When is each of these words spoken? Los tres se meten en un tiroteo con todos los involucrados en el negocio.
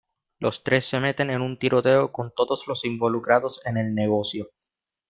Los 0.39 0.63
tres 0.63 0.85
se 0.85 0.99
meten 0.99 1.29
en 1.29 1.41
un 1.43 1.59
tiroteo 1.59 2.11
con 2.11 2.33
todos 2.35 2.65
los 2.67 2.85
involucrados 2.85 3.61
en 3.67 3.77
el 3.77 3.93
negocio. 3.93 4.49